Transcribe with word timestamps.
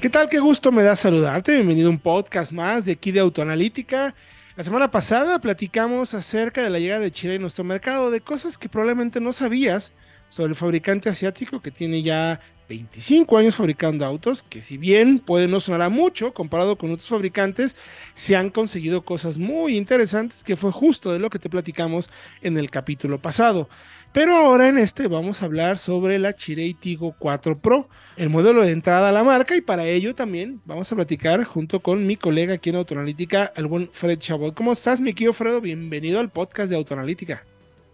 ¿Qué 0.00 0.08
tal? 0.08 0.30
Qué 0.30 0.38
gusto 0.38 0.72
me 0.72 0.82
da 0.82 0.96
saludarte. 0.96 1.52
Bienvenido 1.52 1.88
a 1.88 1.90
un 1.90 1.98
podcast 1.98 2.52
más 2.52 2.86
de 2.86 2.92
aquí 2.92 3.12
de 3.12 3.20
Autoanalítica. 3.20 4.14
La 4.56 4.64
semana 4.64 4.90
pasada 4.90 5.38
platicamos 5.40 6.14
acerca 6.14 6.62
de 6.62 6.70
la 6.70 6.78
llegada 6.78 7.02
de 7.02 7.10
Chile 7.10 7.36
a 7.36 7.38
nuestro 7.38 7.64
mercado, 7.64 8.10
de 8.10 8.22
cosas 8.22 8.56
que 8.56 8.70
probablemente 8.70 9.20
no 9.20 9.34
sabías 9.34 9.92
sobre 10.30 10.50
el 10.50 10.56
fabricante 10.56 11.10
asiático 11.10 11.60
que 11.60 11.70
tiene 11.70 12.02
ya 12.02 12.40
25 12.70 13.36
años 13.36 13.56
fabricando 13.56 14.06
autos, 14.06 14.44
que 14.44 14.62
si 14.62 14.78
bien 14.78 15.18
puede 15.18 15.48
no 15.48 15.58
sonar 15.58 15.82
a 15.82 15.88
mucho 15.88 16.32
comparado 16.32 16.78
con 16.78 16.92
otros 16.92 17.08
fabricantes, 17.08 17.74
se 18.14 18.36
han 18.36 18.50
conseguido 18.50 19.02
cosas 19.02 19.38
muy 19.38 19.76
interesantes 19.76 20.44
que 20.44 20.56
fue 20.56 20.70
justo 20.70 21.12
de 21.12 21.18
lo 21.18 21.30
que 21.30 21.40
te 21.40 21.50
platicamos 21.50 22.10
en 22.42 22.56
el 22.56 22.70
capítulo 22.70 23.20
pasado. 23.20 23.68
Pero 24.12 24.36
ahora 24.36 24.68
en 24.68 24.78
este 24.78 25.08
vamos 25.08 25.42
a 25.42 25.46
hablar 25.46 25.78
sobre 25.78 26.18
la 26.20 26.32
Chirei 26.32 26.74
Tigo 26.74 27.14
4 27.18 27.58
Pro, 27.58 27.88
el 28.16 28.30
modelo 28.30 28.62
de 28.62 28.70
entrada 28.70 29.08
a 29.08 29.12
la 29.12 29.24
marca 29.24 29.56
y 29.56 29.60
para 29.60 29.86
ello 29.86 30.14
también 30.14 30.60
vamos 30.64 30.90
a 30.92 30.96
platicar 30.96 31.42
junto 31.44 31.80
con 31.80 32.06
mi 32.06 32.16
colega 32.16 32.54
aquí 32.54 32.70
en 32.70 32.76
Autoanalítica, 32.76 33.52
el 33.56 33.66
buen 33.66 33.90
Fred 33.92 34.18
Chabot. 34.18 34.54
¿Cómo 34.54 34.72
estás, 34.72 35.00
mi 35.00 35.12
querido 35.12 35.32
Fredo? 35.32 35.60
Bienvenido 35.60 36.20
al 36.20 36.30
podcast 36.30 36.70
de 36.70 36.76
Autoanalítica. 36.76 37.44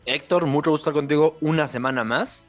Héctor, 0.06 0.46
mucho 0.46 0.70
gusto 0.70 0.90
estar 0.90 0.94
contigo 0.94 1.36
una 1.40 1.66
semana 1.66 2.04
más, 2.04 2.46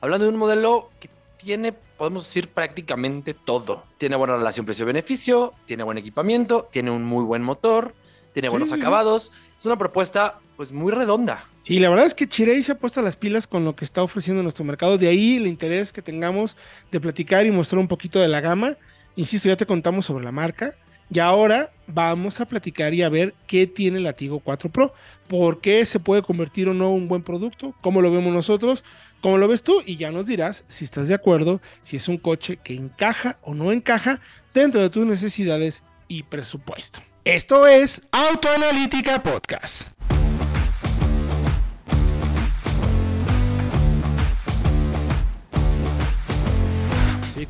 hablando 0.00 0.26
de 0.26 0.32
un 0.32 0.38
modelo 0.38 0.90
que 1.00 1.10
tiene, 1.36 1.72
podemos 1.72 2.24
decir, 2.24 2.48
prácticamente 2.48 3.34
todo. 3.34 3.84
Tiene 3.98 4.14
buena 4.14 4.36
relación 4.36 4.64
precio-beneficio, 4.64 5.52
tiene 5.66 5.82
buen 5.82 5.98
equipamiento, 5.98 6.68
tiene 6.70 6.92
un 6.92 7.02
muy 7.02 7.24
buen 7.24 7.42
motor, 7.42 7.94
tiene 8.32 8.48
buenos 8.48 8.72
acabados. 8.72 9.32
Es 9.58 9.66
una 9.66 9.76
propuesta 9.76 10.38
pues 10.56 10.70
muy 10.70 10.92
redonda. 10.92 11.48
Sí, 11.60 11.80
la 11.80 11.88
verdad 11.88 12.06
es 12.06 12.14
que 12.14 12.28
Chirei 12.28 12.62
se 12.62 12.72
ha 12.72 12.78
puesto 12.78 13.02
las 13.02 13.16
pilas 13.16 13.46
con 13.46 13.64
lo 13.64 13.74
que 13.74 13.84
está 13.84 14.02
ofreciendo 14.02 14.42
nuestro 14.42 14.64
mercado. 14.64 14.96
De 14.96 15.08
ahí 15.08 15.36
el 15.36 15.46
interés 15.46 15.92
que 15.92 16.02
tengamos 16.02 16.56
de 16.92 17.00
platicar 17.00 17.44
y 17.44 17.50
mostrar 17.50 17.80
un 17.80 17.88
poquito 17.88 18.20
de 18.20 18.28
la 18.28 18.40
gama. 18.40 18.76
Insisto, 19.16 19.48
ya 19.48 19.56
te 19.56 19.66
contamos 19.66 20.06
sobre 20.06 20.24
la 20.24 20.32
marca. 20.32 20.74
Y 21.12 21.18
ahora 21.18 21.72
vamos 21.88 22.40
a 22.40 22.46
platicar 22.46 22.94
y 22.94 23.02
a 23.02 23.08
ver 23.08 23.34
qué 23.46 23.66
tiene 23.66 23.98
el 23.98 24.04
Latigo 24.04 24.38
4 24.40 24.70
Pro, 24.70 24.94
por 25.26 25.60
qué 25.60 25.84
se 25.84 25.98
puede 25.98 26.22
convertir 26.22 26.68
o 26.68 26.74
no 26.74 26.92
un 26.92 27.08
buen 27.08 27.22
producto, 27.22 27.74
cómo 27.80 28.00
lo 28.00 28.12
vemos 28.12 28.32
nosotros, 28.32 28.84
cómo 29.20 29.36
lo 29.36 29.48
ves 29.48 29.62
tú 29.62 29.82
y 29.84 29.96
ya 29.96 30.12
nos 30.12 30.26
dirás 30.26 30.64
si 30.68 30.84
estás 30.84 31.08
de 31.08 31.14
acuerdo, 31.14 31.60
si 31.82 31.96
es 31.96 32.08
un 32.08 32.18
coche 32.18 32.58
que 32.62 32.74
encaja 32.74 33.38
o 33.42 33.54
no 33.54 33.72
encaja 33.72 34.20
dentro 34.54 34.80
de 34.80 34.90
tus 34.90 35.04
necesidades 35.04 35.82
y 36.06 36.22
presupuesto. 36.22 37.00
Esto 37.24 37.66
es 37.66 38.02
Autoanalítica 38.12 39.22
Podcast. 39.22 39.99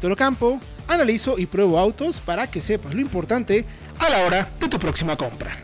Víctor 0.01 0.12
Ocampo 0.12 0.61
analizo 0.89 1.39
y 1.39 1.45
pruebo 1.45 1.79
autos 1.79 2.20
para 2.20 2.47
que 2.47 2.62
sepas 2.62 2.95
lo 2.95 3.03
importante 3.03 3.67
a 3.98 4.09
la 4.09 4.25
hora 4.25 4.51
de 4.59 4.67
tu 4.67 4.79
próxima 4.79 5.15
compra. 5.15 5.55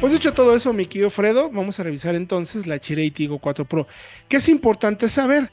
Pues 0.00 0.12
dicho 0.12 0.32
todo 0.32 0.54
eso, 0.54 0.72
mi 0.72 0.86
querido 0.86 1.10
Fredo, 1.10 1.50
vamos 1.50 1.80
a 1.80 1.82
revisar 1.82 2.14
entonces 2.14 2.68
la 2.68 2.78
Chirei 2.78 3.10
Tigo 3.10 3.40
4 3.40 3.64
Pro. 3.64 3.88
¿Qué 4.28 4.36
es 4.36 4.48
importante 4.48 5.08
saber? 5.08 5.50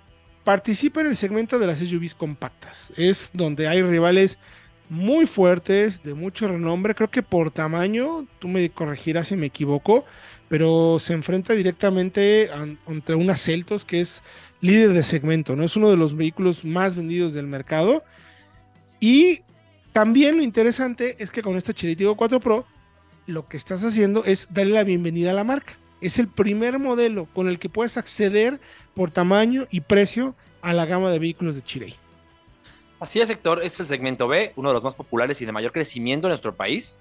Participa 0.47 1.01
en 1.01 1.07
el 1.07 1.17
segmento 1.17 1.59
de 1.59 1.67
las 1.67 1.79
SUVs 1.79 2.15
compactas. 2.15 2.93
Es 2.95 3.31
donde 3.33 3.67
hay 3.67 3.81
rivales 3.81 4.39
muy 4.87 5.25
fuertes, 5.25 6.01
de 6.03 6.13
mucho 6.13 6.47
renombre. 6.47 6.95
Creo 6.95 7.11
que 7.11 7.21
por 7.21 7.51
tamaño, 7.51 8.25
tú 8.39 8.47
me 8.47 8.69
corregirás 8.69 9.27
si 9.27 9.35
me 9.35 9.47
equivoco, 9.47 10.05
pero 10.47 10.99
se 10.99 11.11
enfrenta 11.11 11.51
directamente 11.51 12.49
entre 12.87 13.15
una 13.15 13.35
Celtos 13.35 13.83
que 13.83 13.99
es 13.99 14.23
líder 14.61 14.93
de 14.93 15.03
segmento, 15.03 15.53
¿no? 15.57 15.65
Es 15.65 15.75
uno 15.75 15.89
de 15.89 15.97
los 15.97 16.15
vehículos 16.15 16.63
más 16.63 16.95
vendidos 16.95 17.33
del 17.33 17.47
mercado. 17.47 18.05
Y 19.01 19.41
también 19.91 20.37
lo 20.37 20.43
interesante 20.43 21.17
es 21.19 21.29
que 21.29 21.41
con 21.41 21.57
esta 21.57 21.73
Cheritigo 21.73 22.15
4 22.15 22.39
Pro, 22.39 22.65
lo 23.25 23.49
que 23.49 23.57
estás 23.57 23.83
haciendo 23.83 24.23
es 24.23 24.47
darle 24.53 24.75
la 24.75 24.85
bienvenida 24.85 25.31
a 25.31 25.33
la 25.33 25.43
marca. 25.43 25.73
Es 26.01 26.19
el 26.19 26.27
primer 26.27 26.79
modelo 26.79 27.27
con 27.33 27.47
el 27.47 27.59
que 27.59 27.69
puedes 27.69 27.97
acceder 27.97 28.59
por 28.93 29.11
tamaño 29.11 29.67
y 29.71 29.81
precio 29.81 30.35
a 30.61 30.73
la 30.73 30.85
gama 30.85 31.09
de 31.09 31.19
vehículos 31.19 31.55
de 31.55 31.61
Chirei. 31.61 31.95
Así 32.99 33.21
es, 33.21 33.27
sector 33.27 33.63
es 33.63 33.79
el 33.79 33.87
segmento 33.87 34.27
B, 34.27 34.53
uno 34.55 34.69
de 34.69 34.73
los 34.73 34.83
más 34.83 34.95
populares 34.95 35.41
y 35.41 35.45
de 35.45 35.51
mayor 35.51 35.71
crecimiento 35.71 36.27
en 36.27 36.31
nuestro 36.31 36.55
país, 36.55 36.97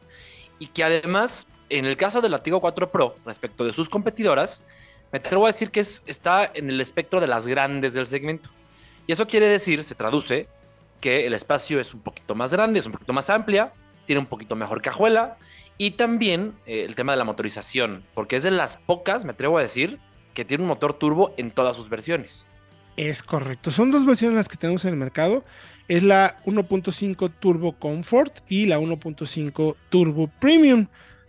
y 0.58 0.66
que 0.66 0.84
además, 0.84 1.46
en 1.70 1.86
el 1.86 1.96
caso 1.96 2.20
del 2.20 2.32
Latigo 2.32 2.60
4 2.60 2.90
Pro, 2.90 3.16
respecto 3.24 3.64
de 3.64 3.72
sus 3.72 3.88
competidoras, 3.88 4.62
me 5.10 5.18
atrevo 5.18 5.46
a 5.46 5.48
decir 5.48 5.70
que 5.70 5.80
está 5.80 6.50
en 6.52 6.68
el 6.68 6.80
espectro 6.80 7.20
de 7.20 7.28
las 7.28 7.46
grandes 7.46 7.94
del 7.94 8.06
segmento. 8.06 8.50
Y 9.06 9.12
eso 9.12 9.26
quiere 9.26 9.48
decir, 9.48 9.82
se 9.84 9.94
traduce, 9.94 10.48
que 11.00 11.26
el 11.26 11.34
espacio 11.34 11.80
es 11.80 11.94
un 11.94 12.00
poquito 12.00 12.34
más 12.34 12.52
grande, 12.52 12.78
es 12.78 12.86
un 12.86 12.92
poquito 12.92 13.12
más 13.12 13.30
amplia, 13.30 13.72
tiene 14.06 14.20
un 14.20 14.26
poquito 14.26 14.56
mejor 14.56 14.82
cajuela, 14.82 15.36
y 15.78 15.92
también 15.92 16.54
eh, 16.66 16.84
el 16.86 16.94
tema 16.94 17.12
de 17.12 17.18
la 17.18 17.24
motorización, 17.24 18.04
porque 18.14 18.36
es 18.36 18.42
de 18.42 18.50
las 18.50 18.78
pocas, 18.78 19.24
me 19.24 19.32
atrevo 19.32 19.58
a 19.58 19.62
decir, 19.62 19.98
que 20.32 20.44
tiene 20.44 20.62
un 20.62 20.68
motor 20.68 20.94
turbo 20.94 21.34
en 21.36 21.50
todas 21.50 21.76
sus 21.76 21.88
versiones. 21.88 22.46
Es 22.96 23.22
correcto. 23.22 23.70
Son 23.70 23.90
dos 23.90 24.06
versiones 24.06 24.36
las 24.36 24.48
que 24.48 24.56
tenemos 24.56 24.84
en 24.84 24.90
el 24.90 24.96
mercado 24.96 25.44
es 25.88 26.02
la 26.02 26.42
1.5 26.44 27.32
Turbo 27.38 27.72
Comfort 27.72 28.40
y 28.48 28.66
la 28.66 28.80
1.5 28.80 29.76
Turbo 29.88 30.28
Premium. 30.40 30.86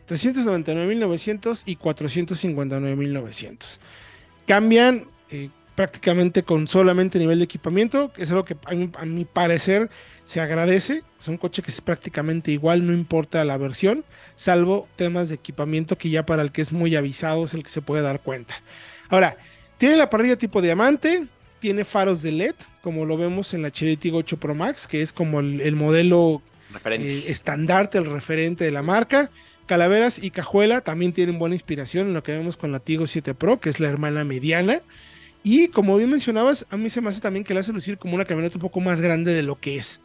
399.900 0.07 1.63
y 1.65 1.75
459.900. 1.75 3.79
Cambian 4.45 5.05
eh, 5.29 5.49
prácticamente 5.75 6.43
con 6.43 6.67
solamente 6.67 7.19
nivel 7.19 7.39
de 7.39 7.45
equipamiento, 7.45 8.11
es 8.17 8.31
algo 8.31 8.45
que 8.45 8.55
a 8.65 9.05
mi, 9.05 9.25
parecer 9.25 9.89
se 10.27 10.41
agradece. 10.41 11.03
Es 11.21 11.29
un 11.29 11.37
coche 11.37 11.61
que 11.61 11.71
es 11.71 11.79
prácticamente 11.79 12.51
igual, 12.51 12.85
no 12.85 12.91
importa 12.91 13.45
la 13.45 13.55
versión, 13.55 14.03
salvo 14.35 14.85
temas 14.97 15.29
de 15.29 15.35
equipamiento 15.35 15.97
que 15.97 16.09
ya 16.09 16.25
para 16.25 16.41
el 16.41 16.51
que 16.51 16.61
es 16.61 16.73
muy 16.73 16.97
avisado 16.97 17.45
es 17.45 17.53
el 17.53 17.63
que 17.63 17.69
se 17.69 17.81
puede 17.81 18.01
dar 18.01 18.19
cuenta. 18.19 18.53
Ahora, 19.07 19.37
tiene 19.77 19.95
la 19.95 20.09
parrilla 20.09 20.35
tipo 20.35 20.61
diamante, 20.61 21.27
tiene 21.59 21.85
faros 21.85 22.21
de 22.21 22.33
LED, 22.33 22.55
como 22.81 23.05
lo 23.05 23.15
vemos 23.15 23.53
en 23.53 23.61
la 23.61 23.71
Cherry 23.71 23.97
8 24.11 24.37
Pro 24.37 24.53
Max, 24.53 24.85
que 24.85 25.01
es 25.01 25.13
como 25.13 25.39
el, 25.39 25.75
modelo 25.77 26.41
eh, 26.83 27.23
estandarte, 27.27 27.97
el 27.97 28.05
referente 28.05 28.65
de 28.65 28.71
la 28.71 28.83
marca. 28.83 29.31
Calaveras 29.65 30.21
y 30.21 30.31
cajuela 30.31 30.81
también 30.81 31.13
tienen 31.13 31.39
buena 31.39 31.55
inspiración 31.55 32.07
en 32.07 32.13
lo 32.13 32.23
que 32.23 32.33
vemos 32.33 32.57
con 32.57 32.73
la 32.73 32.81
Tigo 32.81 33.07
7 33.07 33.33
Pro, 33.33 33.61
que 33.61 33.69
es 33.69 33.79
la 33.79 33.87
hermana 33.87 34.25
mediana. 34.25 34.81
Y 35.41 35.69
como 35.69 35.95
bien 35.95 36.09
mencionabas, 36.09 36.65
a 36.69 36.75
mí 36.75 36.89
se 36.89 36.99
me 36.99 37.11
hace 37.11 37.21
también 37.21 37.45
que 37.45 37.53
la 37.53 37.61
hace 37.61 37.71
lucir 37.71 37.97
como 37.97 38.15
una 38.15 38.25
camioneta 38.25 38.57
un 38.57 38.61
poco 38.61 38.81
más 38.81 38.99
grande 38.99 39.33
de 39.33 39.43
lo 39.43 39.57
que 39.57 39.77
es. 39.77 40.01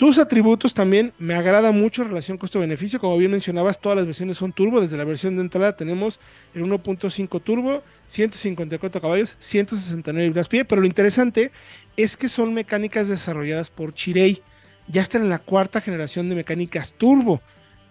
Tus 0.00 0.16
atributos 0.16 0.72
también 0.72 1.12
me 1.18 1.34
agrada 1.34 1.72
mucho 1.72 2.04
relación 2.04 2.38
costo-beneficio. 2.38 2.98
Como 2.98 3.18
bien 3.18 3.32
mencionabas, 3.32 3.78
todas 3.78 3.96
las 3.96 4.06
versiones 4.06 4.38
son 4.38 4.50
turbo. 4.50 4.80
Desde 4.80 4.96
la 4.96 5.04
versión 5.04 5.36
de 5.36 5.42
entrada 5.42 5.76
tenemos 5.76 6.20
el 6.54 6.62
1.5 6.62 7.42
turbo, 7.42 7.82
154 8.08 8.98
caballos, 8.98 9.36
169 9.40 10.28
libras-pie. 10.28 10.64
Pero 10.64 10.80
lo 10.80 10.86
interesante 10.86 11.52
es 11.98 12.16
que 12.16 12.30
son 12.30 12.54
mecánicas 12.54 13.08
desarrolladas 13.08 13.68
por 13.68 13.92
Chirei. 13.92 14.42
Ya 14.88 15.02
están 15.02 15.20
en 15.20 15.28
la 15.28 15.38
cuarta 15.38 15.82
generación 15.82 16.30
de 16.30 16.36
mecánicas 16.36 16.94
turbo, 16.94 17.42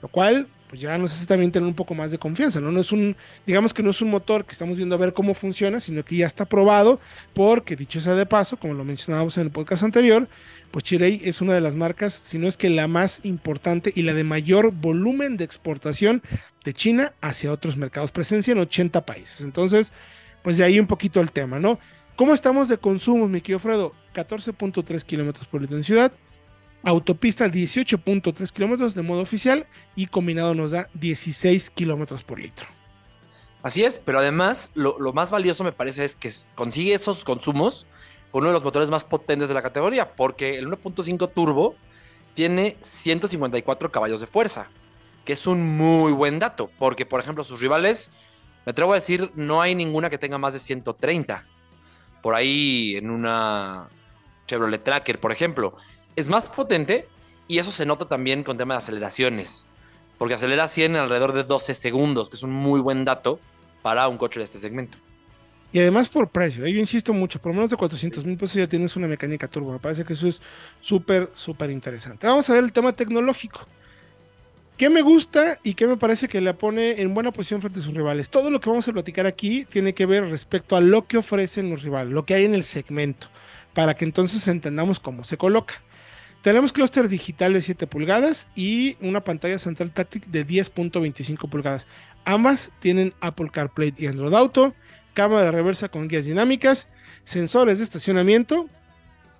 lo 0.02 0.08
cual 0.08 0.48
pues 0.70 0.80
ya 0.80 0.96
nos 1.00 1.12
hace 1.14 1.26
también 1.26 1.52
tener 1.52 1.68
un 1.68 1.74
poco 1.74 1.96
más 1.96 2.12
de 2.12 2.20
confianza, 2.20 2.62
¿no? 2.62 2.72
No 2.72 2.80
es 2.80 2.92
un, 2.92 3.16
digamos 3.48 3.74
que 3.74 3.82
no 3.82 3.90
es 3.90 4.02
un 4.04 4.12
motor 4.12 4.46
que 4.46 4.52
estamos 4.52 4.78
viendo 4.78 4.94
a 4.94 5.00
ver 5.00 5.14
cómo 5.14 5.34
funciona, 5.34 5.80
sino 5.80 6.06
que 6.06 6.16
ya 6.16 6.28
está 6.28 6.46
probado, 6.46 7.00
porque 7.34 7.76
dicho 7.76 8.00
sea 8.00 8.14
de 8.14 8.28
paso, 8.28 8.56
como 8.58 8.76
lo 8.76 8.86
mencionábamos 8.86 9.36
en 9.40 9.46
el 9.46 9.52
podcast 9.52 9.82
anterior, 9.82 10.30
pues 10.70 10.84
Chirei 10.84 11.22
es 11.24 11.42
una 11.42 11.56
de 11.56 11.62
las 11.62 11.76
marcas, 11.76 12.14
si 12.14 12.38
no 12.38 12.48
es 12.48 12.56
que 12.56 12.70
la 12.70 12.88
más 12.88 13.26
importante 13.26 13.92
y 13.96 14.04
la 14.04 14.14
de 14.14 14.24
mayor 14.24 14.72
volumen 14.72 15.38
de 15.38 15.44
exportación 15.44 16.22
de 16.64 16.74
China 16.76 17.14
hacia 17.20 17.52
otros 17.52 17.76
mercados, 17.76 18.12
presencia 18.12 18.52
en 18.52 18.60
80 18.60 19.08
países. 19.08 19.42
Entonces, 19.42 19.92
pues 20.44 20.60
de 20.60 20.66
ahí 20.66 20.80
un 20.80 20.86
poquito 20.86 21.20
el 21.20 21.32
tema, 21.32 21.60
¿no? 21.60 21.80
¿Cómo 22.16 22.36
estamos 22.36 22.68
de 22.68 22.78
consumo, 22.78 23.28
mi 23.28 23.42
querido 23.42 23.60
Fredo? 23.60 23.96
14.3 24.14 25.02
kilómetros 25.04 25.48
por 25.48 25.62
litro 25.62 25.78
en 25.78 25.84
ciudad, 25.84 26.12
autopista 26.84 27.48
18.3 27.48 28.52
kilómetros 28.52 28.96
de 28.96 29.02
modo 29.02 29.22
oficial 29.22 29.68
y 29.96 30.08
combinado 30.08 30.54
nos 30.56 30.72
da 30.72 30.90
16 30.94 31.70
kilómetros 31.72 32.24
por 32.24 32.40
litro. 32.40 32.68
Así 33.62 33.84
es, 33.84 34.00
pero 34.00 34.20
además 34.20 34.72
lo, 34.74 34.98
más 35.14 35.32
valioso 35.32 35.64
me 35.64 35.74
parece 35.74 36.06
es 36.06 36.16
que 36.16 36.32
consigue 36.56 36.94
esos 36.94 37.26
consumos 37.26 37.86
con 38.32 38.42
uno 38.42 38.50
de 38.50 38.54
los 38.54 38.64
motores 38.64 38.90
más 38.90 39.04
potentes 39.04 39.50
de 39.50 39.54
la 39.54 39.62
categoría, 39.62 40.16
porque 40.16 40.58
el 40.58 40.68
1.5 40.68 41.34
turbo 41.34 41.76
tiene 42.36 42.78
154 42.82 43.92
caballos 43.92 44.22
de 44.22 44.28
fuerza, 44.28 44.68
que 45.26 45.34
es 45.34 45.46
un 45.46 45.66
muy 45.66 46.14
buen 46.14 46.40
dato, 46.40 46.70
porque 46.80 47.06
por 47.06 47.20
ejemplo 47.20 47.44
sus 47.44 47.60
rivales, 47.60 48.12
me 48.66 48.72
atrevo 48.72 48.94
a 48.94 48.96
decir, 48.96 49.32
no 49.36 49.62
hay 49.62 49.76
ninguna 49.76 50.10
que 50.10 50.18
tenga 50.18 50.38
más 50.38 50.54
de 50.54 50.60
130. 50.60 51.46
Por 52.22 52.36
ahí 52.36 52.96
en 52.96 53.10
una 53.10 53.90
Chevrolet 54.48 54.84
Tracker, 54.84 55.20
por 55.20 55.32
ejemplo, 55.32 55.76
es 56.16 56.28
más 56.30 56.50
potente 56.50 57.08
Y 57.48 57.58
eso 57.58 57.72
se 57.72 57.86
nota 57.86 58.06
también 58.06 58.44
con 58.44 58.58
tema 58.58 58.76
de 58.76 58.80
aceleraciones, 58.80 59.68
porque 60.18 60.36
acelera 60.36 60.68
100 60.68 60.92
en 60.92 61.02
alrededor 61.02 61.34
de 61.34 61.44
12 61.44 61.74
segundos, 61.74 62.30
que 62.30 62.36
es 62.36 62.44
un 62.44 62.52
muy 62.52 62.80
buen 62.80 63.06
dato 63.06 63.40
para 63.82 64.08
un 64.08 64.18
coche 64.18 64.40
de 64.40 64.44
este 64.44 64.60
segmento. 64.60 64.98
Y 65.72 65.80
además 65.80 66.10
por 66.10 66.30
precio, 66.30 66.66
¿eh? 66.66 66.74
yo 66.74 66.80
insisto 66.80 67.14
mucho, 67.14 67.40
por 67.40 67.54
menos 67.54 67.70
de 67.70 67.76
400 67.76 68.26
mil 68.26 68.38
pesos 68.38 68.56
ya 68.56 68.68
tienes 68.68 68.96
una 68.96 69.08
mecánica 69.08 69.48
turbo. 69.48 69.72
Me 69.72 69.80
parece 69.80 70.04
que 70.04 70.14
eso 70.14 70.28
es 70.28 70.42
súper, 70.80 71.30
súper 71.34 71.70
interesante. 71.70 72.26
Vamos 72.26 72.50
a 72.50 72.54
ver 72.54 72.64
el 72.64 72.74
tema 72.74 72.94
tecnológico. 72.94 73.68
¿Qué 74.78 74.90
me 74.90 75.02
gusta 75.02 75.58
y 75.62 75.74
qué 75.74 75.88
me 75.88 75.98
parece 75.98 76.28
que 76.28 76.40
le 76.40 76.54
pone 76.54 77.02
en 77.02 77.14
buena 77.14 77.32
posición 77.32 77.62
frente 77.62 77.82
a 77.82 77.84
sus 77.84 77.94
rivales? 77.94 78.30
Todo 78.30 78.50
lo 78.50 78.60
que 78.60 78.70
vamos 78.70 78.88
a 78.88 78.94
platicar 78.94 79.26
aquí 79.26 79.66
tiene 79.66 79.94
que 79.94 80.06
ver 80.06 80.24
respecto 80.30 80.76
a 80.76 80.80
lo 80.80 81.06
que 81.06 81.18
ofrecen 81.18 81.70
los 81.70 81.84
rivales, 81.84 82.14
lo 82.14 82.26
que 82.26 82.34
hay 82.34 82.46
en 82.46 82.56
el 82.56 82.64
segmento, 82.64 83.28
para 83.74 83.94
que 83.96 84.06
entonces 84.06 84.48
entendamos 84.48 85.00
cómo 85.00 85.24
se 85.24 85.38
coloca. 85.38 85.76
Tenemos 86.42 86.72
clúster 86.72 87.10
digital 87.10 87.54
de 87.54 87.62
7 87.62 87.86
pulgadas 87.88 88.48
y 88.56 88.96
una 89.02 89.24
pantalla 89.24 89.58
central 89.58 89.92
táctil 89.92 90.24
de 90.28 90.48
10.25 90.48 91.50
pulgadas. 91.50 91.88
Ambas 92.24 92.72
tienen 92.80 93.14
Apple 93.20 93.50
CarPlay 93.52 93.94
y 93.98 94.08
Android 94.08 94.34
Auto 94.34 94.74
cámara 95.14 95.44
de 95.44 95.52
reversa 95.52 95.90
con 95.90 96.08
guías 96.08 96.24
dinámicas, 96.24 96.88
sensores 97.26 97.80
de 97.80 97.84
estacionamiento, 97.84 98.70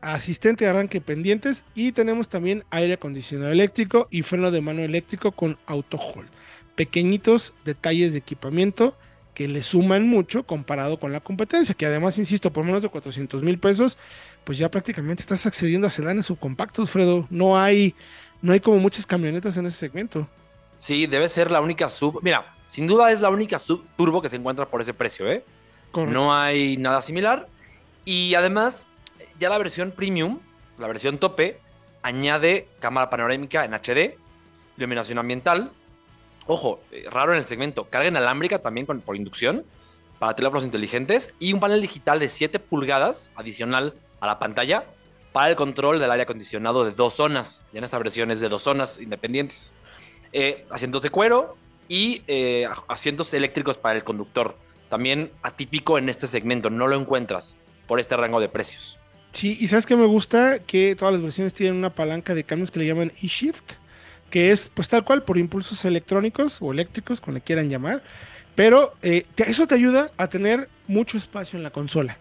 asistente 0.02 0.66
de 0.66 0.72
arranque 0.72 1.00
pendientes 1.00 1.64
y 1.74 1.94
tenemos 1.94 2.28
también 2.28 2.66
aire 2.70 2.96
acondicionado 2.96 3.52
eléctrico 3.52 4.10
y 4.12 4.24
freno 4.24 4.52
de 4.52 4.60
mano 4.60 4.82
eléctrico 4.82 5.32
con 5.32 5.58
auto 5.66 5.96
hold. 5.96 6.28
Pequeñitos 6.76 7.56
detalles 7.64 8.12
de 8.12 8.20
equipamiento 8.20 8.98
que 9.34 9.48
le 9.48 9.62
suman 9.62 10.08
mucho 10.08 10.44
comparado 10.44 11.00
con 11.00 11.12
la 11.12 11.20
competencia, 11.20 11.76
que 11.76 11.86
además, 11.86 12.18
insisto, 12.18 12.52
por 12.52 12.66
menos 12.66 12.84
de 12.84 12.90
400 12.90 13.42
mil 13.42 13.58
pesos, 13.60 13.98
pues 14.44 14.58
ya 14.58 14.70
prácticamente 14.70 15.22
estás 15.22 15.46
accediendo 15.46 15.88
a 15.88 15.90
sedanes 15.90 16.26
subcompactos, 16.26 16.90
Fredo. 16.90 17.28
No 17.30 17.58
hay, 17.58 17.96
no 18.42 18.54
hay 18.54 18.60
como 18.60 18.78
muchas 18.80 19.06
camionetas 19.06 19.56
en 19.58 19.66
ese 19.66 19.78
segmento. 19.78 20.28
Sí, 20.78 21.08
debe 21.08 21.30
ser 21.30 21.52
la 21.52 21.62
única 21.62 21.90
sub. 21.90 22.20
Mira, 22.22 22.54
sin 22.66 22.88
duda 22.88 23.12
es 23.12 23.22
la 23.22 23.30
única 23.30 23.60
sub 23.60 23.86
turbo 23.98 24.22
que 24.22 24.30
se 24.30 24.38
encuentra 24.38 24.66
por 24.66 24.82
ese 24.82 24.94
precio, 24.94 25.30
¿eh? 25.30 25.44
No 25.94 26.34
hay 26.34 26.78
nada 26.78 27.02
similar. 27.02 27.48
Y 28.06 28.34
además, 28.36 28.90
ya 29.40 29.50
la 29.50 29.58
versión 29.58 29.92
premium, 29.92 30.40
la 30.78 30.88
versión 30.88 31.18
tope, 31.18 31.60
añade 32.02 32.68
cámara 32.80 33.10
panorámica 33.10 33.66
en 33.66 33.74
HD, 33.74 34.18
iluminación 34.78 35.18
ambiental. 35.18 35.72
Ojo, 36.52 36.82
eh, 36.92 37.06
raro 37.12 37.34
en 37.34 37.38
el 37.38 37.46
segmento, 37.46 37.92
carga 37.92 38.08
inalámbrica 38.08 38.58
también 38.58 38.88
con, 38.88 39.02
por 39.02 39.16
inducción 39.16 39.66
para 40.18 40.36
teléfonos 40.36 40.64
inteligentes 40.64 41.32
y 41.38 41.54
un 41.54 41.60
panel 41.60 41.80
digital 41.80 42.20
de 42.20 42.28
7 42.28 42.58
pulgadas 42.58 43.32
adicional 43.36 43.94
a 44.20 44.26
la 44.26 44.40
pantalla 44.40 44.84
para 45.32 45.52
el 45.52 45.56
control 45.56 46.00
del 46.00 46.10
aire 46.10 46.24
acondicionado 46.24 46.86
de 46.86 46.92
dos 46.92 47.14
zonas. 47.14 47.68
Ya 47.72 47.78
en 47.78 47.84
esta 47.84 48.00
versión 48.00 48.32
es 48.32 48.42
de 48.42 48.50
dos 48.50 48.64
zonas 48.64 49.00
independientes. 49.00 49.76
Eh, 50.34 50.66
asientos 50.72 51.04
de 51.04 51.12
cuero 51.12 51.56
y 51.88 52.24
eh, 52.26 52.68
asientos 52.88 53.32
eléctricos 53.36 53.78
para 53.78 53.96
el 53.96 54.04
conductor 54.04 54.58
también 54.90 55.32
atípico 55.44 56.00
en 56.00 56.10
este 56.10 56.26
segmento, 56.26 56.72
no 56.72 56.88
lo 56.88 56.96
encuentras 56.96 57.60
por 57.86 58.00
este 58.00 58.18
rango 58.18 58.40
de 58.40 58.50
precios. 58.50 58.98
Sí, 59.34 59.56
y 59.62 59.68
sabes 59.68 59.86
que 59.86 59.96
me 59.96 60.08
gusta 60.08 60.58
que 60.58 60.96
todas 60.96 61.14
las 61.14 61.22
versiones 61.22 61.54
tienen 61.54 61.76
una 61.76 61.94
palanca 61.94 62.34
de 62.34 62.44
cambios 62.44 62.72
que 62.72 62.80
le 62.80 62.88
llaman 62.88 63.12
eShift, 63.22 63.74
que 64.30 64.52
es 64.52 64.70
pues 64.74 64.90
tal 64.90 65.04
cual 65.04 65.24
por 65.24 65.38
impulsos 65.38 65.84
electrónicos 65.86 66.62
o 66.62 66.72
eléctricos, 66.72 67.22
como 67.22 67.36
le 67.36 67.42
quieran 67.42 67.70
llamar, 67.70 68.04
pero 68.56 68.94
eh, 69.02 69.26
eso 69.38 69.68
te 69.68 69.76
ayuda 69.76 70.12
a 70.18 70.28
tener 70.28 70.70
mucho 70.88 71.18
espacio 71.18 71.58
en 71.58 71.64
la 71.64 71.72
consola 71.72 72.18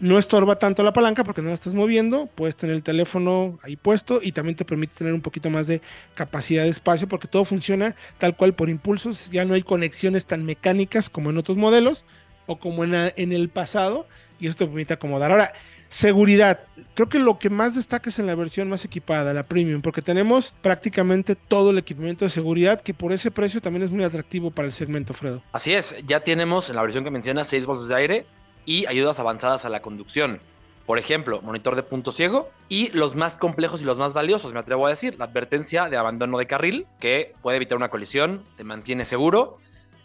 no 0.00 0.18
estorba 0.18 0.58
tanto 0.58 0.82
la 0.82 0.92
palanca 0.92 1.24
porque 1.24 1.42
no 1.42 1.48
la 1.48 1.54
estás 1.54 1.74
moviendo, 1.74 2.26
puedes 2.26 2.56
tener 2.56 2.76
el 2.76 2.82
teléfono 2.82 3.58
ahí 3.62 3.76
puesto 3.76 4.20
y 4.22 4.32
también 4.32 4.56
te 4.56 4.64
permite 4.64 4.94
tener 4.96 5.12
un 5.12 5.20
poquito 5.20 5.50
más 5.50 5.66
de 5.66 5.82
capacidad 6.14 6.64
de 6.64 6.70
espacio 6.70 7.08
porque 7.08 7.26
todo 7.26 7.44
funciona 7.44 7.96
tal 8.18 8.36
cual 8.36 8.54
por 8.54 8.68
impulsos, 8.70 9.30
ya 9.30 9.44
no 9.44 9.54
hay 9.54 9.62
conexiones 9.62 10.26
tan 10.26 10.44
mecánicas 10.44 11.10
como 11.10 11.30
en 11.30 11.38
otros 11.38 11.56
modelos 11.56 12.04
o 12.46 12.58
como 12.58 12.84
en, 12.84 13.12
en 13.16 13.32
el 13.32 13.48
pasado 13.48 14.06
y 14.38 14.46
eso 14.46 14.56
te 14.56 14.66
permite 14.66 14.94
acomodar. 14.94 15.32
Ahora, 15.32 15.52
seguridad, 15.88 16.60
creo 16.94 17.08
que 17.08 17.18
lo 17.18 17.38
que 17.38 17.50
más 17.50 17.74
destaca 17.74 18.10
es 18.10 18.18
en 18.18 18.26
la 18.26 18.34
versión 18.34 18.68
más 18.68 18.84
equipada, 18.84 19.34
la 19.34 19.44
premium, 19.44 19.82
porque 19.82 20.02
tenemos 20.02 20.54
prácticamente 20.62 21.34
todo 21.34 21.70
el 21.70 21.78
equipamiento 21.78 22.24
de 22.24 22.30
seguridad 22.30 22.80
que 22.80 22.94
por 22.94 23.12
ese 23.12 23.30
precio 23.30 23.60
también 23.60 23.84
es 23.84 23.90
muy 23.90 24.04
atractivo 24.04 24.50
para 24.50 24.66
el 24.66 24.72
segmento, 24.72 25.14
Fredo. 25.14 25.42
Así 25.52 25.74
es, 25.74 25.96
ya 26.06 26.20
tenemos 26.20 26.70
en 26.70 26.76
la 26.76 26.82
versión 26.82 27.04
que 27.04 27.10
menciona 27.10 27.44
6 27.44 27.66
bolsas 27.66 27.88
de 27.88 27.94
aire, 27.94 28.26
y 28.68 28.84
ayudas 28.84 29.18
avanzadas 29.18 29.64
a 29.64 29.70
la 29.70 29.80
conducción. 29.80 30.40
Por 30.84 30.98
ejemplo, 30.98 31.40
monitor 31.40 31.74
de 31.74 31.82
punto 31.82 32.12
ciego 32.12 32.50
y 32.68 32.90
los 32.90 33.14
más 33.14 33.34
complejos 33.34 33.80
y 33.80 33.84
los 33.86 33.98
más 33.98 34.12
valiosos, 34.12 34.52
me 34.52 34.60
atrevo 34.60 34.86
a 34.86 34.90
decir, 34.90 35.16
la 35.18 35.24
advertencia 35.24 35.88
de 35.88 35.96
abandono 35.96 36.36
de 36.36 36.46
carril, 36.46 36.86
que 37.00 37.34
puede 37.40 37.56
evitar 37.56 37.78
una 37.78 37.88
colisión, 37.88 38.44
te 38.58 38.64
mantiene 38.64 39.06
seguro. 39.06 39.56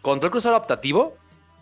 Control 0.01 0.31
cruzado 0.31 0.55
adaptativo, 0.55 1.17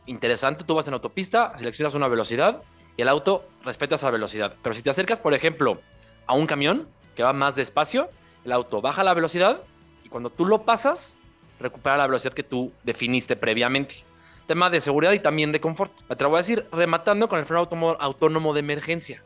interesante, 0.05 0.63
tú 0.63 0.75
vas 0.75 0.87
en 0.87 0.93
autopista, 0.93 1.57
seleccionas 1.57 1.95
una 1.95 2.07
velocidad 2.07 2.61
y 2.97 3.01
el 3.01 3.09
auto 3.09 3.47
respeta 3.63 3.95
esa 3.95 4.11
velocidad. 4.11 4.55
Pero 4.61 4.73
si 4.73 4.81
te 4.81 4.89
acercas, 4.89 5.19
por 5.19 5.33
ejemplo, 5.33 5.81
a 6.27 6.33
un 6.33 6.47
camión 6.47 6.87
que 7.15 7.23
va 7.23 7.33
más 7.33 7.55
despacio, 7.55 8.09
el 8.45 8.51
auto 8.51 8.81
baja 8.81 9.03
la 9.03 9.13
velocidad 9.13 9.61
y 10.03 10.09
cuando 10.09 10.29
tú 10.29 10.45
lo 10.45 10.63
pasas, 10.63 11.17
recupera 11.59 11.97
la 11.97 12.07
velocidad 12.07 12.33
que 12.33 12.43
tú 12.43 12.71
definiste 12.83 13.35
previamente 13.35 14.03
tema 14.51 14.69
de 14.69 14.81
seguridad 14.81 15.13
y 15.13 15.19
también 15.19 15.53
de 15.53 15.61
confort. 15.61 15.93
Me 16.09 16.15
atrevo 16.15 16.35
a 16.35 16.39
decir, 16.39 16.67
rematando 16.73 17.29
con 17.29 17.39
el 17.39 17.45
freno 17.45 17.69
autónomo 18.01 18.53
de 18.53 18.59
emergencia. 18.59 19.23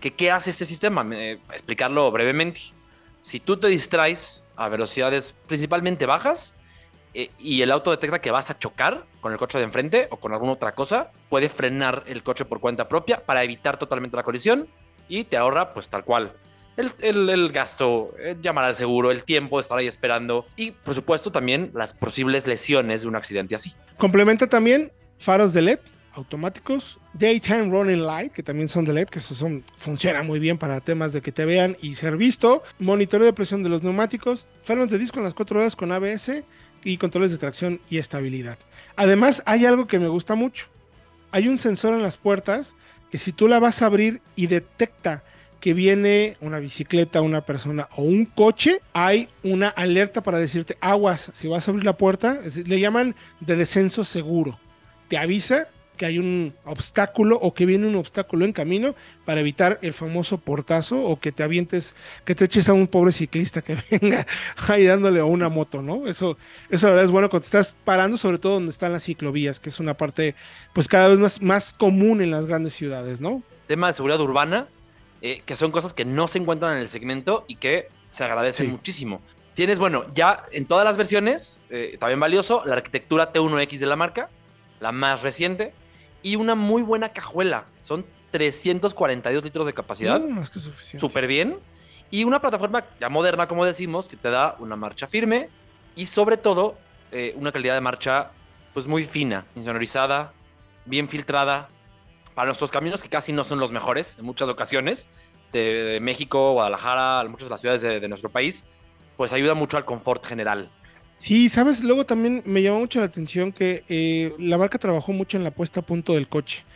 ¿Que, 0.00 0.12
¿Qué 0.12 0.32
hace 0.32 0.50
este 0.50 0.64
sistema? 0.64 1.06
explicarlo 1.52 2.10
brevemente. 2.10 2.60
Si 3.20 3.38
tú 3.38 3.58
te 3.58 3.68
distraes 3.68 4.42
a 4.56 4.68
velocidades 4.68 5.36
principalmente 5.46 6.04
bajas 6.04 6.52
eh, 7.18 7.30
y 7.38 7.62
el 7.62 7.70
auto 7.70 7.90
detecta 7.90 8.20
que 8.20 8.30
vas 8.30 8.50
a 8.50 8.58
chocar 8.58 9.06
con 9.22 9.32
el 9.32 9.38
coche 9.38 9.56
de 9.56 9.64
enfrente 9.64 10.06
o 10.10 10.18
con 10.18 10.34
alguna 10.34 10.52
otra 10.52 10.72
cosa, 10.72 11.12
puede 11.30 11.48
frenar 11.48 12.04
el 12.06 12.22
coche 12.22 12.44
por 12.44 12.60
cuenta 12.60 12.88
propia 12.88 13.24
para 13.24 13.42
evitar 13.42 13.78
totalmente 13.78 14.18
la 14.18 14.22
colisión 14.22 14.68
y 15.08 15.24
te 15.24 15.38
ahorra 15.38 15.72
pues 15.72 15.88
tal 15.88 16.04
cual 16.04 16.34
el, 16.76 17.52
gasto, 17.52 18.14
eh, 18.18 18.36
llamar 18.42 18.66
al 18.66 18.76
seguro, 18.76 19.10
el 19.10 19.24
tiempo 19.24 19.58
estar 19.58 19.78
ahí 19.78 19.86
esperando 19.86 20.44
y, 20.56 20.72
por 20.72 20.94
supuesto, 20.94 21.32
también 21.32 21.70
las 21.72 21.94
posibles 21.94 22.46
lesiones 22.46 23.00
de 23.00 23.08
un 23.08 23.16
accidente 23.16 23.54
así. 23.54 23.72
Complementa 23.96 24.46
también 24.46 24.92
faros 25.18 25.54
de 25.54 25.62
LED 25.62 25.78
automáticos, 26.12 26.98
Daytime 27.12 27.70
Running 27.70 28.04
Light, 28.04 28.32
que 28.32 28.42
también 28.42 28.68
son 28.68 28.84
de 28.84 28.92
LED, 28.92 29.08
que 29.08 29.18
eso 29.18 29.34
son, 29.34 29.64
funciona 29.76 30.22
muy 30.22 30.38
bien 30.38 30.58
para 30.58 30.80
temas 30.80 31.12
de 31.12 31.20
que 31.20 31.30
te 31.30 31.44
vean 31.44 31.76
y 31.82 31.94
ser 31.94 32.16
visto, 32.16 32.62
monitoreo 32.78 33.26
de 33.26 33.32
presión 33.32 33.62
de 33.62 33.68
los 33.68 33.82
neumáticos, 33.82 34.46
frenos 34.62 34.88
de 34.90 34.98
disco 34.98 35.18
en 35.18 35.24
las 35.24 35.34
cuatro 35.34 35.56
ruedas 35.56 35.76
con 35.76 35.92
ABS 35.92 36.42
y 36.84 36.98
controles 36.98 37.30
de 37.30 37.38
tracción 37.38 37.80
y 37.90 37.98
estabilidad. 37.98 38.58
Además, 38.96 39.42
hay 39.46 39.66
algo 39.66 39.86
que 39.86 39.98
me 39.98 40.08
gusta 40.08 40.34
mucho. 40.34 40.66
Hay 41.32 41.48
un 41.48 41.58
sensor 41.58 41.94
en 41.94 42.02
las 42.02 42.16
puertas 42.16 42.74
que 43.10 43.18
si 43.18 43.32
tú 43.32 43.48
la 43.48 43.58
vas 43.58 43.82
a 43.82 43.86
abrir 43.86 44.20
y 44.34 44.46
detecta 44.46 45.22
que 45.60 45.74
viene 45.74 46.36
una 46.40 46.60
bicicleta, 46.60 47.22
una 47.22 47.40
persona 47.40 47.88
o 47.96 48.02
un 48.02 48.26
coche, 48.26 48.80
hay 48.92 49.28
una 49.42 49.68
alerta 49.68 50.22
para 50.22 50.38
decirte 50.38 50.76
aguas, 50.80 51.30
si 51.34 51.48
vas 51.48 51.66
a 51.66 51.70
abrir 51.70 51.84
la 51.84 51.96
puerta, 51.96 52.40
le 52.64 52.80
llaman 52.80 53.14
de 53.40 53.56
descenso 53.56 54.04
seguro. 54.04 54.58
Te 55.08 55.18
avisa 55.18 55.68
que 55.96 56.06
hay 56.06 56.18
un 56.18 56.54
obstáculo 56.64 57.36
o 57.36 57.54
que 57.54 57.66
viene 57.66 57.86
un 57.86 57.96
obstáculo 57.96 58.44
en 58.44 58.52
camino 58.52 58.94
para 59.24 59.40
evitar 59.40 59.78
el 59.82 59.92
famoso 59.92 60.38
portazo 60.38 61.02
o 61.02 61.18
que 61.18 61.32
te 61.32 61.42
avientes, 61.42 61.94
que 62.24 62.34
te 62.34 62.44
eches 62.44 62.68
a 62.68 62.72
un 62.72 62.86
pobre 62.86 63.12
ciclista 63.12 63.62
que 63.62 63.76
venga 63.90 64.26
ahí 64.68 64.84
dándole 64.84 65.20
a 65.20 65.24
una 65.24 65.48
moto, 65.48 65.82
¿no? 65.82 66.06
Eso, 66.06 66.36
eso 66.70 66.86
la 66.86 66.92
verdad 66.92 67.04
es 67.06 67.10
bueno 67.10 67.28
cuando 67.30 67.44
estás 67.44 67.76
parando, 67.84 68.16
sobre 68.16 68.38
todo 68.38 68.54
donde 68.54 68.70
están 68.70 68.92
las 68.92 69.04
ciclovías, 69.04 69.58
que 69.58 69.70
es 69.70 69.80
una 69.80 69.94
parte 69.94 70.34
pues 70.72 70.88
cada 70.88 71.08
vez 71.08 71.18
más, 71.18 71.42
más 71.42 71.74
común 71.74 72.22
en 72.22 72.30
las 72.30 72.46
grandes 72.46 72.74
ciudades, 72.74 73.20
¿no? 73.20 73.42
Tema 73.66 73.88
de 73.88 73.94
seguridad 73.94 74.20
urbana, 74.20 74.68
eh, 75.22 75.40
que 75.44 75.56
son 75.56 75.72
cosas 75.72 75.94
que 75.94 76.04
no 76.04 76.28
se 76.28 76.38
encuentran 76.38 76.74
en 76.74 76.78
el 76.78 76.88
segmento 76.88 77.44
y 77.48 77.56
que 77.56 77.88
se 78.10 78.24
agradecen 78.24 78.70
muchísimo. 78.70 79.20
Tienes, 79.54 79.78
bueno, 79.78 80.04
ya 80.14 80.44
en 80.52 80.66
todas 80.66 80.84
las 80.84 80.98
versiones, 80.98 81.60
eh, 81.70 81.96
también 81.98 82.20
valioso, 82.20 82.62
la 82.66 82.74
arquitectura 82.74 83.32
T1X 83.32 83.78
de 83.78 83.86
la 83.86 83.96
marca, 83.96 84.28
la 84.80 84.92
más 84.92 85.22
reciente, 85.22 85.72
y 86.26 86.34
una 86.34 86.56
muy 86.56 86.82
buena 86.82 87.10
cajuela. 87.10 87.66
Son 87.80 88.04
342 88.32 89.44
litros 89.44 89.64
de 89.64 89.72
capacidad. 89.72 90.20
Más 90.20 90.50
que 90.50 90.58
suficiente. 90.58 90.98
Súper 90.98 91.28
bien. 91.28 91.56
Y 92.10 92.24
una 92.24 92.40
plataforma 92.40 92.84
ya 92.98 93.08
moderna, 93.08 93.46
como 93.46 93.64
decimos, 93.64 94.08
que 94.08 94.16
te 94.16 94.30
da 94.30 94.56
una 94.58 94.74
marcha 94.74 95.06
firme 95.06 95.50
y 95.94 96.06
sobre 96.06 96.36
todo 96.36 96.76
eh, 97.12 97.32
una 97.36 97.52
calidad 97.52 97.74
de 97.74 97.80
marcha 97.80 98.32
pues 98.74 98.88
muy 98.88 99.04
fina, 99.04 99.46
insonorizada, 99.54 100.32
bien 100.84 101.08
filtrada, 101.08 101.68
para 102.34 102.46
nuestros 102.46 102.72
caminos, 102.72 103.04
que 103.04 103.08
casi 103.08 103.32
no 103.32 103.44
son 103.44 103.60
los 103.60 103.70
mejores 103.70 104.18
en 104.18 104.24
muchas 104.24 104.48
ocasiones, 104.48 105.08
de, 105.52 106.00
México, 106.02 106.54
Guadalajara, 106.54 107.22
muchas 107.28 107.46
de 107.46 107.50
las 107.50 107.60
ciudades 107.60 107.82
de, 107.82 108.08
nuestro 108.08 108.30
país, 108.30 108.64
pues 109.16 109.32
ayuda 109.32 109.54
mucho 109.54 109.76
al 109.76 109.84
confort 109.84 110.26
general. 110.26 110.72
Sí, 111.18 111.48
sabes, 111.48 111.82
luego 111.82 112.04
también 112.04 112.42
me 112.44 112.62
llamó 112.62 112.80
mucho 112.80 112.98
la 113.00 113.06
atención 113.06 113.52
que 113.52 113.84
eh, 113.88 114.34
la 114.38 114.58
marca 114.58 114.78
trabajó 114.78 115.12
mucho 115.12 115.38
en 115.38 115.44
la 115.44 115.50
puesta 115.54 115.80
a 115.80 115.86
punto 115.86 116.12
del 116.14 116.28
coche. 116.28 116.66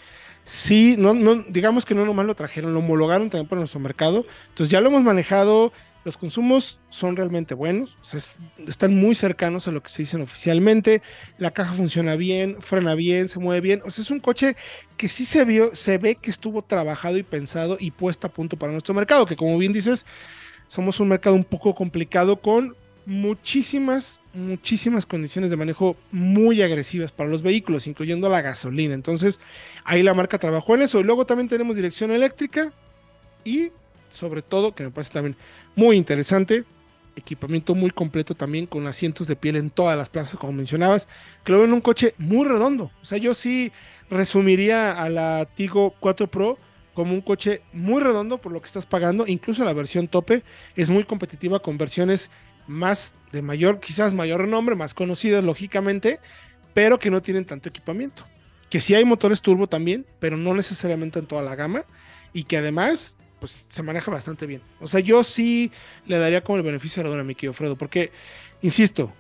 Sí, 0.45 0.97
no, 0.99 1.13
no, 1.15 1.45
digamos 1.49 1.85
que 1.85 1.95
no 1.95 2.07
nomás 2.07 2.27
lo 2.27 2.35
trajeron, 2.35 2.73
lo 2.73 2.81
homologaron 2.81 3.31
también 3.31 3.49
para 3.49 3.61
nuestro 3.61 3.81
mercado. 3.81 4.27
Entonces 4.49 4.71
ya 4.71 4.81
lo 4.81 4.89
hemos 4.89 5.03
manejado, 5.03 5.73
Los 6.05 6.17
consumos 6.17 6.83
son 6.89 7.17
realmente 7.17 7.55
buenos, 7.55 7.99
o 8.01 8.05
sea, 8.05 8.21
están 8.67 8.95
muy 8.97 9.15
cercanos 9.15 9.69
a 9.69 9.73
lo 9.73 9.83
que 9.83 9.91
se 9.91 10.03
dicen 10.03 10.23
oficialmente. 10.23 11.03
La 11.37 11.51
caja 11.53 11.75
funciona 11.75 12.17
bien, 12.17 12.57
frena 12.63 12.95
bien, 12.95 13.29
se 13.29 13.39
mueve 13.39 13.61
bien. 13.61 13.83
O 13.85 13.91
sea, 13.91 14.03
es 14.03 14.11
un 14.11 14.21
coche 14.21 14.57
que 14.97 15.09
sí 15.09 15.27
se 15.27 15.45
vio, 15.45 15.75
se 15.75 15.99
ve 15.99 16.17
que 16.17 16.31
estuvo 16.31 16.63
trabajado 16.63 17.19
y 17.19 17.23
pensado 17.23 17.77
y 17.79 17.91
puesto 17.93 18.27
a 18.27 18.33
punto 18.33 18.59
para 18.59 18.73
nuestro 18.73 18.95
mercado, 18.95 19.27
que 19.27 19.37
como 19.37 19.59
bien 19.59 19.73
dices, 19.75 20.07
somos 20.67 21.01
un 21.01 21.09
mercado 21.09 21.37
un 21.37 21.45
poco 21.45 21.75
complicado 21.75 22.41
con 22.41 22.77
muchísimas, 23.11 24.21
muchísimas 24.33 25.05
condiciones 25.05 25.51
de 25.51 25.57
manejo 25.57 25.97
muy 26.13 26.63
agresivas 26.63 27.11
para 27.11 27.29
los 27.29 27.43
vehículos, 27.43 27.89
incluyendo 27.89 28.29
la 28.29 28.41
gasolina. 28.41 28.95
Entonces, 28.95 29.41
ahí 29.85 30.05
la 30.05 30.15
marca 30.15 30.39
trabajó 30.39 30.77
en 30.77 30.83
eso. 30.83 31.01
Y 31.01 31.03
luego 31.03 31.27
también 31.27 31.49
tenemos 31.49 31.75
dirección 31.75 32.13
eléctrica 32.13 32.73
y 33.45 33.73
sobre 34.11 34.43
todo, 34.43 34.77
que 34.77 34.85
me 34.85 34.91
parece 34.93 35.13
también 35.13 35.37
muy 35.75 35.97
interesante, 35.97 36.65
equipamiento 37.17 37.75
muy 37.75 37.91
completo 37.91 38.37
también 38.37 38.67
con 38.67 38.87
asientos 38.87 39.27
de 39.27 39.35
piel 39.35 39.57
en 39.57 39.71
todas 39.71 39.99
las 39.99 40.09
plazas, 40.09 40.37
como 40.39 40.53
mencionabas, 40.53 41.09
creo 41.43 41.65
en 41.65 41.73
un 41.73 41.81
coche 41.81 42.15
muy 42.17 42.47
redondo. 42.47 42.93
O 43.03 43.05
sea, 43.05 43.19
yo 43.19 43.35
sí 43.35 43.73
resumiría 44.09 44.93
a 44.93 45.09
la 45.09 45.49
Tigo 45.57 45.97
4 45.99 46.29
Pro 46.29 46.59
como 46.95 47.15
un 47.15 47.21
coche 47.23 47.63
muy 47.73 48.01
redondo 48.01 48.39
por 48.39 48.53
lo 48.53 48.61
que 48.61 48.67
estás 48.67 48.87
pagando, 48.87 49.27
incluso 49.27 49.65
la 49.65 49.73
versión 49.73 50.07
tope 50.07 50.45
es 50.77 50.91
muy 50.91 51.05
competitiva 51.05 51.61
con 51.61 51.77
versiones 51.77 52.31
más 52.71 53.15
de 53.33 53.43
mayor, 53.43 53.81
quizás 53.81 54.15
mayor 54.15 54.41
renombre, 54.43 54.77
más 54.77 54.95
conocidas 54.95 55.43
lógicamente, 55.43 56.21
pero 56.73 56.99
que 56.99 57.11
no 57.11 57.21
tienen 57.21 57.45
tanto 57.45 57.69
equipamiento. 57.69 58.25
Que 58.71 58.81
sí 58.81 58.95
hay 58.95 59.05
motores 59.05 59.43
turbo 59.43 59.67
también, 59.67 60.07
pero 60.21 60.37
no 60.37 60.55
necesariamente 60.55 61.19
en 61.19 61.27
toda 61.27 61.43
la 61.43 61.57
gama 61.57 61.85
y 62.33 62.45
que 62.45 62.57
además 62.57 63.17
pues 63.41 63.67
se 63.69 63.83
maneja 63.83 64.11
bastante 64.11 64.47
bien. 64.47 64.63
O 64.81 64.87
sea, 64.87 65.01
yo 65.01 65.25
sí 65.25 65.73
le 66.07 66.19
daría 66.19 66.45
como 66.45 66.59
el 66.59 66.63
beneficio 66.63 67.03
de 67.03 67.09
la 67.09 67.11
duda 67.11 67.23
a 67.23 67.25
mi 67.25 67.35
querido 67.35 67.55
Fredo, 67.55 67.77
porque, 67.77 68.13
insisto, 68.61 69.13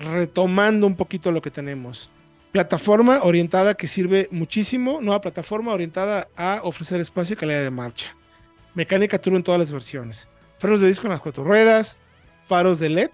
retomando 0.00 0.86
un 0.86 0.96
poquito 0.96 1.30
lo 1.30 1.42
que 1.42 1.50
tenemos, 1.50 2.10
plataforma 2.52 3.22
orientada 3.22 3.74
que 3.74 3.86
sirve 3.86 4.28
muchísimo, 4.30 5.00
nueva 5.02 5.20
plataforma 5.20 5.72
orientada 5.72 6.28
a 6.36 6.60
ofrecer 6.64 7.00
espacio 7.00 7.34
y 7.34 7.36
calidad 7.36 7.62
de 7.62 7.70
marcha. 7.70 8.16
Mecánica 8.74 9.20
turbo 9.20 9.36
en 9.36 9.42
todas 9.42 9.60
las 9.60 9.70
versiones. 9.70 10.26
Frenos 10.58 10.80
de 10.80 10.88
disco 10.88 11.06
en 11.06 11.12
las 11.12 11.20
cuatro 11.20 11.44
ruedas, 11.44 11.98
faros 12.46 12.78
de 12.78 12.88
LED, 12.88 13.10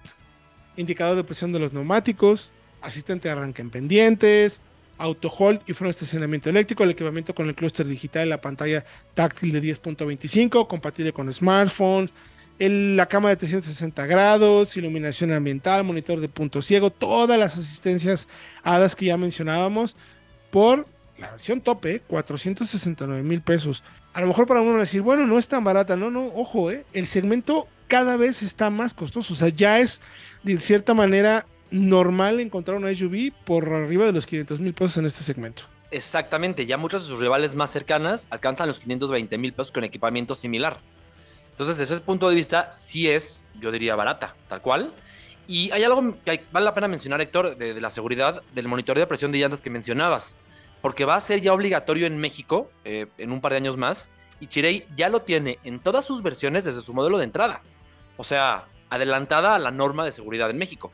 indicador 0.76 1.16
de 1.16 1.24
presión 1.24 1.52
de 1.52 1.58
los 1.58 1.72
neumáticos, 1.72 2.50
asistente 2.80 3.28
de 3.28 3.32
arranque 3.32 3.62
en 3.62 3.70
pendientes, 3.70 4.60
auto 4.98 5.28
hold 5.28 5.60
y 5.66 5.72
freno 5.72 5.88
de 5.88 5.92
estacionamiento 5.92 6.50
eléctrico, 6.50 6.84
el 6.84 6.90
equipamiento 6.90 7.34
con 7.34 7.48
el 7.48 7.54
clúster 7.54 7.86
digital, 7.86 8.28
la 8.28 8.40
pantalla 8.40 8.84
táctil 9.14 9.52
de 9.52 9.62
10.25, 9.62 10.66
compatible 10.68 11.12
con 11.12 11.32
smartphones, 11.32 12.12
la 12.58 13.06
cama 13.06 13.30
de 13.30 13.36
360 13.36 14.06
grados, 14.06 14.76
iluminación 14.76 15.32
ambiental, 15.32 15.82
monitor 15.82 16.20
de 16.20 16.28
punto 16.28 16.62
ciego, 16.62 16.90
todas 16.90 17.38
las 17.38 17.58
asistencias 17.58 18.28
HADAS 18.62 18.94
que 18.94 19.06
ya 19.06 19.16
mencionábamos 19.16 19.96
por 20.50 20.86
la 21.18 21.32
versión 21.32 21.60
tope, 21.60 22.00
469 22.06 23.22
mil 23.22 23.40
pesos. 23.40 23.82
A 24.12 24.20
lo 24.20 24.26
mejor 24.26 24.46
para 24.46 24.60
uno 24.60 24.78
decir, 24.78 25.02
bueno, 25.02 25.26
no 25.26 25.38
es 25.38 25.48
tan 25.48 25.64
barata, 25.64 25.96
no, 25.96 26.10
no, 26.10 26.26
ojo, 26.26 26.70
eh, 26.70 26.84
el 26.92 27.06
segmento 27.06 27.66
cada 27.92 28.16
vez 28.16 28.42
está 28.42 28.70
más 28.70 28.94
costoso, 28.94 29.34
o 29.34 29.36
sea, 29.36 29.50
ya 29.50 29.78
es 29.78 30.00
de 30.42 30.58
cierta 30.58 30.94
manera 30.94 31.44
normal 31.70 32.40
encontrar 32.40 32.78
una 32.78 32.88
SUV 32.94 33.34
por 33.44 33.68
arriba 33.68 34.06
de 34.06 34.12
los 34.12 34.24
500 34.24 34.60
mil 34.60 34.72
pesos 34.72 34.96
en 34.96 35.04
este 35.04 35.22
segmento. 35.22 35.64
Exactamente, 35.90 36.64
ya 36.64 36.78
muchas 36.78 37.02
de 37.02 37.08
sus 37.08 37.20
rivales 37.20 37.54
más 37.54 37.70
cercanas 37.70 38.28
alcanzan 38.30 38.68
los 38.68 38.78
520 38.78 39.36
mil 39.36 39.52
pesos 39.52 39.72
con 39.72 39.84
equipamiento 39.84 40.34
similar. 40.34 40.80
Entonces, 41.50 41.76
desde 41.76 41.96
ese 41.96 42.02
punto 42.02 42.30
de 42.30 42.34
vista, 42.34 42.72
sí 42.72 43.10
es, 43.10 43.44
yo 43.60 43.70
diría, 43.70 43.94
barata, 43.94 44.34
tal 44.48 44.62
cual. 44.62 44.94
Y 45.46 45.70
hay 45.72 45.84
algo 45.84 46.16
que 46.24 46.44
vale 46.50 46.64
la 46.64 46.72
pena 46.72 46.88
mencionar, 46.88 47.20
Héctor, 47.20 47.58
de, 47.58 47.78
la 47.78 47.90
seguridad 47.90 48.40
del 48.54 48.68
monitoreo 48.68 49.02
de 49.02 49.06
presión 49.06 49.32
de 49.32 49.38
llantas 49.38 49.60
que 49.60 49.68
mencionabas, 49.68 50.38
porque 50.80 51.04
va 51.04 51.16
a 51.16 51.20
ser 51.20 51.42
ya 51.42 51.52
obligatorio 51.52 52.06
en 52.06 52.16
México 52.16 52.70
eh, 52.86 53.08
en 53.18 53.32
un 53.32 53.42
par 53.42 53.52
de 53.52 53.58
años 53.58 53.76
más, 53.76 54.08
y 54.40 54.46
Chirey 54.46 54.86
ya 54.96 55.10
lo 55.10 55.20
tiene 55.20 55.58
en 55.62 55.78
todas 55.78 56.06
sus 56.06 56.22
versiones 56.22 56.64
desde 56.64 56.80
su 56.80 56.94
modelo 56.94 57.18
de 57.18 57.24
entrada. 57.24 57.60
O 58.16 58.24
sea, 58.24 58.66
adelantada 58.90 59.54
a 59.54 59.58
la 59.58 59.70
norma 59.70 60.04
de 60.04 60.12
seguridad 60.12 60.50
en 60.50 60.58
México 60.58 60.92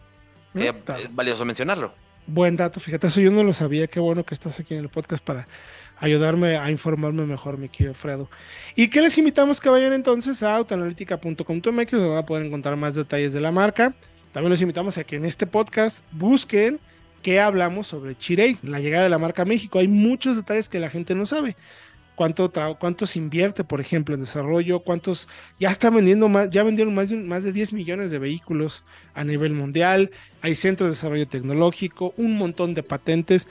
es 0.54 1.14
valioso 1.14 1.44
mencionarlo. 1.44 1.92
Buen 2.26 2.56
dato, 2.56 2.78
fíjate, 2.78 3.06
eso 3.06 3.20
yo 3.20 3.30
no 3.30 3.42
lo 3.42 3.52
sabía. 3.52 3.86
Qué 3.86 4.00
bueno 4.00 4.24
que 4.24 4.34
estás 4.34 4.60
aquí 4.60 4.74
en 4.74 4.80
el 4.80 4.88
podcast 4.88 5.24
para 5.24 5.48
ayudarme 5.98 6.56
a 6.56 6.70
informarme 6.70 7.24
mejor, 7.24 7.56
mi 7.56 7.68
querido 7.68 7.94
Fredo. 7.94 8.28
Y 8.76 8.88
que 8.88 9.00
les 9.00 9.16
invitamos 9.16 9.60
que 9.60 9.68
vayan 9.70 9.94
entonces 9.94 10.42
a 10.42 10.56
autoanalítica.com.mx, 10.56 11.90
donde 11.90 12.08
van 12.08 12.18
a 12.18 12.26
poder 12.26 12.44
encontrar 12.44 12.76
más 12.76 12.94
detalles 12.94 13.32
de 13.32 13.40
la 13.40 13.50
marca. 13.50 13.94
También 14.32 14.50
los 14.50 14.60
invitamos 14.60 14.98
a 14.98 15.04
que 15.04 15.16
en 15.16 15.24
este 15.24 15.46
podcast 15.46 16.04
busquen 16.12 16.78
qué 17.22 17.40
hablamos 17.40 17.86
sobre 17.86 18.14
Chirey, 18.14 18.58
la 18.62 18.78
llegada 18.78 19.04
de 19.04 19.10
la 19.10 19.18
marca 19.18 19.42
a 19.42 19.46
México. 19.46 19.78
Hay 19.78 19.88
muchos 19.88 20.36
detalles 20.36 20.68
que 20.68 20.80
la 20.80 20.90
gente 20.90 21.14
no 21.14 21.24
sabe 21.24 21.56
cuánto, 22.18 22.52
cuánto 22.80 23.06
se 23.06 23.20
invierte, 23.20 23.62
por 23.62 23.80
ejemplo, 23.80 24.12
en 24.12 24.20
desarrollo, 24.20 24.80
cuántos 24.80 25.28
ya 25.60 25.70
están 25.70 25.94
vendiendo 25.94 26.28
más, 26.28 26.50
ya 26.50 26.64
vendieron 26.64 26.92
más 26.92 27.10
de, 27.10 27.16
más 27.16 27.44
de 27.44 27.52
10 27.52 27.72
millones 27.74 28.10
de 28.10 28.18
vehículos 28.18 28.82
a 29.14 29.22
nivel 29.22 29.52
mundial, 29.52 30.10
hay 30.42 30.56
centros 30.56 30.88
de 30.88 30.96
desarrollo 30.96 31.28
tecnológico, 31.28 32.12
un 32.16 32.36
montón 32.36 32.74
de 32.74 32.82
patentes. 32.82 33.46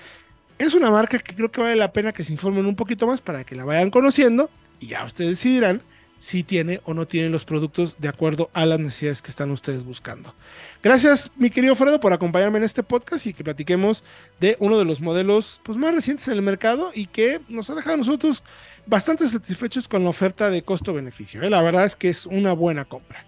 Es 0.59 0.73
una 0.73 0.91
marca 0.91 1.17
que 1.17 1.33
creo 1.33 1.49
que 1.49 1.61
vale 1.61 1.77
la 1.77 1.93
pena 1.93 2.11
que 2.11 2.25
se 2.25 2.33
informen 2.33 2.65
un 2.65 2.75
poquito 2.75 3.07
más 3.07 3.21
para 3.21 3.45
que 3.45 3.55
la 3.55 3.63
vayan 3.63 3.89
conociendo 3.89 4.49
y 4.81 4.87
ya 4.87 5.05
ustedes 5.05 5.29
decidirán 5.31 5.81
si 6.19 6.43
tiene 6.43 6.81
o 6.85 6.93
no 6.93 7.07
tiene 7.07 7.29
los 7.29 7.45
productos 7.45 7.95
de 7.99 8.07
acuerdo 8.07 8.49
a 8.53 8.65
las 8.65 8.79
necesidades 8.79 9.21
que 9.21 9.29
están 9.31 9.51
ustedes 9.51 9.83
buscando. 9.83 10.33
Gracias, 10.81 11.31
mi 11.35 11.49
querido 11.49 11.75
Fredo, 11.75 11.99
por 11.99 12.13
acompañarme 12.13 12.57
en 12.57 12.63
este 12.63 12.83
podcast 12.83 13.25
y 13.27 13.33
que 13.33 13.43
platiquemos 13.43 14.03
de 14.39 14.57
uno 14.59 14.77
de 14.77 14.85
los 14.85 15.01
modelos 15.01 15.61
pues, 15.63 15.77
más 15.77 15.93
recientes 15.93 16.27
en 16.27 16.33
el 16.33 16.41
mercado 16.41 16.91
y 16.93 17.07
que 17.07 17.41
nos 17.49 17.69
ha 17.69 17.75
dejado 17.75 17.95
a 17.95 17.97
nosotros 17.97 18.43
bastante 18.85 19.27
satisfechos 19.27 19.87
con 19.87 20.03
la 20.03 20.09
oferta 20.09 20.49
de 20.49 20.63
costo-beneficio. 20.63 21.41
¿eh? 21.41 21.49
La 21.49 21.61
verdad 21.61 21.85
es 21.85 21.95
que 21.95 22.09
es 22.09 22.25
una 22.25 22.53
buena 22.53 22.85
compra. 22.85 23.25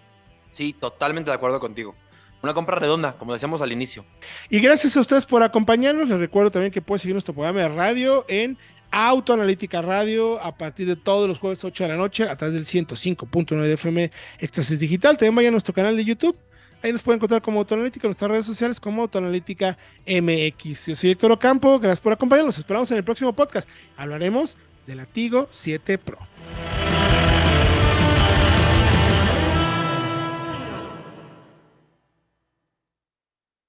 Sí, 0.50 0.72
totalmente 0.72 1.30
de 1.30 1.36
acuerdo 1.36 1.60
contigo. 1.60 1.94
Una 2.42 2.54
compra 2.54 2.76
redonda, 2.76 3.16
como 3.18 3.32
decíamos 3.32 3.60
al 3.60 3.72
inicio. 3.72 4.04
Y 4.48 4.60
gracias 4.60 4.96
a 4.96 5.00
ustedes 5.00 5.26
por 5.26 5.42
acompañarnos. 5.42 6.08
Les 6.08 6.18
recuerdo 6.18 6.50
también 6.50 6.72
que 6.72 6.80
pueden 6.80 7.00
seguir 7.00 7.14
nuestro 7.14 7.34
programa 7.34 7.60
de 7.60 7.68
radio 7.68 8.24
en 8.28 8.56
Autoanalítica 8.90 9.82
Radio 9.82 10.40
a 10.40 10.56
partir 10.56 10.86
de 10.86 10.96
todos 10.96 11.28
los 11.28 11.38
jueves 11.38 11.62
8 11.64 11.84
de 11.84 11.90
la 11.90 11.96
noche 11.96 12.28
a 12.28 12.36
través 12.36 12.54
del 12.54 12.64
105.9 12.64 13.62
de 13.62 13.72
FM 13.74 14.10
Éxtasis 14.38 14.78
Digital. 14.78 15.16
También 15.16 15.34
vayan 15.34 15.50
a 15.50 15.52
nuestro 15.52 15.74
canal 15.74 15.96
de 15.96 16.04
YouTube. 16.04 16.36
Ahí 16.82 16.92
nos 16.92 17.02
pueden 17.02 17.18
encontrar 17.18 17.42
como 17.42 17.58
Autoanalítica 17.58 18.06
en 18.06 18.10
nuestras 18.10 18.30
redes 18.30 18.46
sociales 18.46 18.80
como 18.80 19.02
Autoanalítica 19.02 19.76
MX. 20.06 20.86
Yo 20.86 20.96
soy 20.96 21.10
Héctor 21.10 21.32
Ocampo. 21.32 21.78
Gracias 21.78 22.00
por 22.00 22.12
acompañarnos. 22.12 22.56
Esperamos 22.56 22.90
en 22.90 22.96
el 22.96 23.04
próximo 23.04 23.32
podcast. 23.34 23.68
Hablaremos 23.96 24.56
del 24.86 25.00
Atigo 25.00 25.46
7 25.52 25.98
Pro. 25.98 26.18